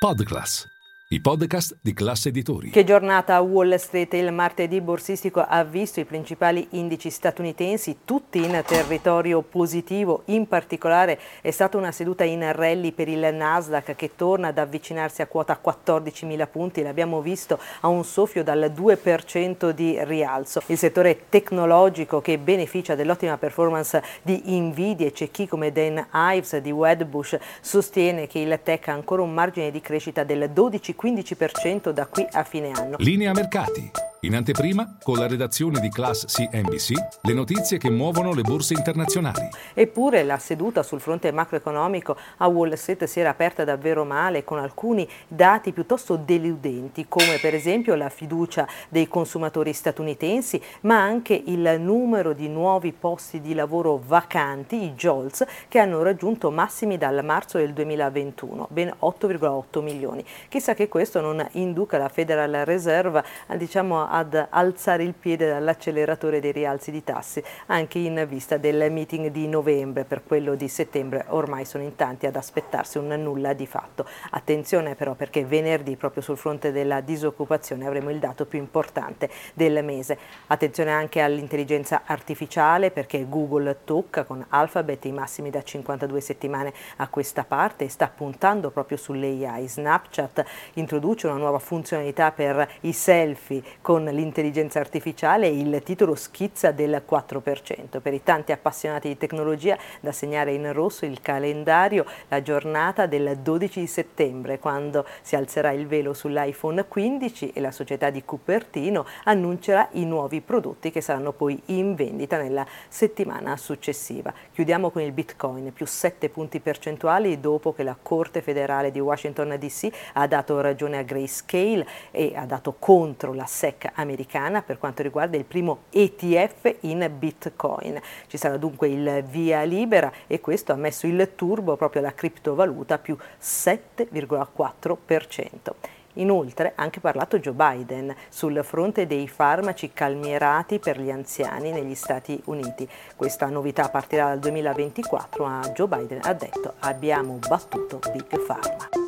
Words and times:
Podcast. 0.00 0.79
I 1.12 1.20
podcast 1.20 1.76
di 1.82 1.92
classe 1.92 2.28
editori. 2.28 2.70
Che 2.70 2.84
giornata 2.84 3.34
a 3.34 3.40
Wall 3.40 3.74
Street 3.78 4.14
il 4.14 4.30
martedì 4.30 4.80
borsistico 4.80 5.40
ha 5.40 5.64
visto 5.64 5.98
i 5.98 6.04
principali 6.04 6.68
indici 6.70 7.10
statunitensi 7.10 8.02
tutti 8.04 8.38
in 8.38 8.62
territorio 8.64 9.42
positivo, 9.42 10.22
in 10.26 10.46
particolare 10.46 11.18
è 11.40 11.50
stata 11.50 11.76
una 11.76 11.90
seduta 11.90 12.22
in 12.22 12.52
rally 12.52 12.92
per 12.92 13.08
il 13.08 13.28
Nasdaq 13.34 13.96
che 13.96 14.12
torna 14.14 14.48
ad 14.48 14.58
avvicinarsi 14.58 15.20
a 15.20 15.26
quota 15.26 15.60
14.000 15.60 16.46
punti, 16.48 16.80
l'abbiamo 16.80 17.20
visto 17.20 17.58
a 17.80 17.88
un 17.88 18.04
soffio 18.04 18.44
dal 18.44 18.72
2% 18.72 19.70
di 19.70 19.98
rialzo. 20.04 20.62
Il 20.66 20.78
settore 20.78 21.22
tecnologico 21.28 22.20
che 22.20 22.38
beneficia 22.38 22.94
dell'ottima 22.94 23.36
performance 23.36 24.00
di 24.22 24.40
Nvidia 24.46 25.08
e 25.08 25.10
c'è 25.10 25.28
chi 25.32 25.48
come 25.48 25.72
Dan 25.72 26.06
Ives 26.12 26.56
di 26.58 26.70
Wedbush 26.70 27.36
sostiene 27.60 28.28
che 28.28 28.38
il 28.38 28.60
tech 28.62 28.86
ha 28.86 28.92
ancora 28.92 29.22
un 29.22 29.34
margine 29.34 29.72
di 29.72 29.80
crescita 29.80 30.22
del 30.22 30.48
12 30.48 30.98
15% 31.00 31.92
da 31.92 32.06
qui 32.06 32.26
a 32.30 32.44
fine 32.44 32.70
anno. 32.72 32.96
Linea 32.98 33.32
mercati. 33.32 34.09
In 34.22 34.34
anteprima, 34.34 34.96
con 35.02 35.16
la 35.16 35.26
redazione 35.26 35.80
di 35.80 35.88
Class 35.88 36.26
CNBC, 36.26 36.92
le 37.22 37.32
notizie 37.32 37.78
che 37.78 37.88
muovono 37.88 38.34
le 38.34 38.42
borse 38.42 38.74
internazionali. 38.74 39.48
Eppure 39.72 40.24
la 40.24 40.36
seduta 40.36 40.82
sul 40.82 41.00
fronte 41.00 41.32
macroeconomico 41.32 42.14
a 42.36 42.46
Wall 42.46 42.74
Street 42.74 43.04
si 43.04 43.18
era 43.18 43.30
aperta 43.30 43.64
davvero 43.64 44.04
male 44.04 44.44
con 44.44 44.58
alcuni 44.58 45.08
dati 45.26 45.72
piuttosto 45.72 46.16
deludenti, 46.16 47.06
come 47.08 47.38
per 47.40 47.54
esempio 47.54 47.94
la 47.94 48.10
fiducia 48.10 48.68
dei 48.90 49.08
consumatori 49.08 49.72
statunitensi, 49.72 50.60
ma 50.82 51.00
anche 51.00 51.42
il 51.46 51.76
numero 51.80 52.34
di 52.34 52.48
nuovi 52.48 52.92
posti 52.92 53.40
di 53.40 53.54
lavoro 53.54 54.02
vacanti, 54.06 54.84
i 54.84 54.92
JOLTS, 54.92 55.46
che 55.66 55.78
hanno 55.78 56.02
raggiunto 56.02 56.50
massimi 56.50 56.98
dal 56.98 57.24
marzo 57.24 57.56
del 57.56 57.72
2021, 57.72 58.68
ben 58.70 58.92
8,8 59.00 59.80
milioni. 59.82 60.22
Chissà 60.50 60.74
che 60.74 60.88
questo 60.88 61.22
non 61.22 61.42
induca 61.52 61.96
la 61.96 62.10
Federal 62.10 62.66
Reserve 62.66 63.24
a 63.46 63.56
diciamo 63.56 64.08
ad 64.10 64.48
alzare 64.50 65.04
il 65.04 65.14
piede 65.14 65.48
dall'acceleratore 65.48 66.40
dei 66.40 66.52
rialzi 66.52 66.90
di 66.90 67.04
tassi 67.04 67.42
anche 67.66 67.98
in 67.98 68.26
vista 68.28 68.56
del 68.56 68.90
meeting 68.90 69.28
di 69.28 69.46
novembre. 69.46 70.04
Per 70.04 70.22
quello 70.26 70.54
di 70.54 70.68
settembre 70.68 71.24
ormai 71.28 71.64
sono 71.64 71.84
in 71.84 71.94
tanti 71.96 72.26
ad 72.26 72.36
aspettarsi 72.36 72.98
un 72.98 73.08
nulla 73.08 73.52
di 73.52 73.66
fatto. 73.66 74.06
Attenzione 74.30 74.94
però 74.94 75.14
perché 75.14 75.44
venerdì 75.44 75.96
proprio 75.96 76.22
sul 76.22 76.36
fronte 76.36 76.72
della 76.72 77.00
disoccupazione 77.00 77.86
avremo 77.86 78.10
il 78.10 78.18
dato 78.18 78.46
più 78.46 78.58
importante 78.58 79.30
del 79.54 79.82
mese. 79.84 80.18
Attenzione 80.48 80.90
anche 80.90 81.20
all'intelligenza 81.20 82.02
artificiale 82.04 82.90
perché 82.90 83.28
Google 83.28 83.78
tocca 83.84 84.24
con 84.24 84.44
Alphabet 84.48 85.04
i 85.04 85.12
massimi 85.12 85.50
da 85.50 85.62
52 85.62 86.20
settimane 86.20 86.72
a 86.96 87.08
questa 87.08 87.44
parte 87.44 87.84
e 87.84 87.88
sta 87.88 88.08
puntando 88.08 88.70
proprio 88.70 88.96
sulle 88.96 89.46
AI. 89.46 89.68
Snapchat 89.68 90.44
introduce 90.74 91.26
una 91.26 91.36
nuova 91.36 91.58
funzionalità 91.58 92.32
per 92.32 92.68
i 92.80 92.92
selfie 92.92 93.62
con 93.80 93.99
con 94.00 94.14
l'intelligenza 94.14 94.80
artificiale 94.80 95.46
il 95.46 95.82
titolo 95.84 96.14
schizza 96.14 96.70
del 96.70 97.02
4%. 97.06 98.00
Per 98.00 98.14
i 98.14 98.22
tanti 98.22 98.50
appassionati 98.50 99.08
di 99.08 99.18
tecnologia 99.18 99.76
da 100.00 100.10
segnare 100.10 100.54
in 100.54 100.72
rosso 100.72 101.04
il 101.04 101.20
calendario 101.20 102.06
la 102.28 102.40
giornata 102.40 103.04
del 103.04 103.36
12 103.36 103.86
settembre 103.86 104.58
quando 104.58 105.04
si 105.20 105.36
alzerà 105.36 105.72
il 105.72 105.86
velo 105.86 106.14
sull'iPhone 106.14 106.86
15 106.86 107.52
e 107.52 107.60
la 107.60 107.70
società 107.70 108.08
di 108.08 108.24
Cupertino 108.24 109.04
annuncerà 109.24 109.88
i 109.92 110.06
nuovi 110.06 110.40
prodotti 110.40 110.90
che 110.90 111.02
saranno 111.02 111.32
poi 111.32 111.60
in 111.66 111.94
vendita 111.94 112.38
nella 112.38 112.66
settimana 112.88 113.58
successiva. 113.58 114.32
Chiudiamo 114.52 114.88
con 114.88 115.02
il 115.02 115.12
Bitcoin, 115.12 115.74
più 115.74 115.84
7 115.84 116.30
punti 116.30 116.60
percentuali 116.60 117.38
dopo 117.38 117.74
che 117.74 117.82
la 117.82 117.96
Corte 118.00 118.40
federale 118.40 118.90
di 118.90 119.00
Washington 119.00 119.56
DC 119.58 119.88
ha 120.14 120.26
dato 120.26 120.58
ragione 120.62 120.96
a 120.96 121.02
Grayscale 121.02 121.86
e 122.10 122.32
ha 122.34 122.46
dato 122.46 122.76
contro 122.78 123.34
la 123.34 123.44
SEC 123.44 123.89
americana 123.94 124.62
per 124.62 124.78
quanto 124.78 125.02
riguarda 125.02 125.36
il 125.36 125.44
primo 125.44 125.82
ETF 125.90 126.76
in 126.80 127.08
Bitcoin. 127.18 128.00
Ci 128.26 128.36
sarà 128.36 128.56
dunque 128.56 128.88
il 128.88 129.24
via 129.28 129.62
libera 129.62 130.12
e 130.26 130.40
questo 130.40 130.72
ha 130.72 130.76
messo 130.76 131.06
il 131.06 131.32
turbo 131.34 131.76
proprio 131.76 132.02
alla 132.02 132.14
criptovaluta 132.14 132.98
più 132.98 133.16
7,4%. 133.40 135.98
Inoltre 136.14 136.72
ha 136.74 136.82
anche 136.82 137.00
parlato 137.00 137.38
Joe 137.38 137.54
Biden 137.54 138.14
sul 138.28 138.60
fronte 138.64 139.06
dei 139.06 139.28
farmaci 139.28 139.92
calmierati 139.92 140.78
per 140.78 141.00
gli 141.00 141.10
anziani 141.10 141.70
negli 141.70 141.94
Stati 141.94 142.40
Uniti. 142.46 142.88
Questa 143.14 143.46
novità 143.46 143.88
partirà 143.88 144.28
dal 144.28 144.40
2024, 144.40 145.44
ma 145.44 145.60
Joe 145.72 145.86
Biden 145.86 146.20
ha 146.22 146.32
detto 146.32 146.74
abbiamo 146.80 147.38
battuto 147.46 148.00
Big 148.12 148.44
Pharma. 148.44 148.99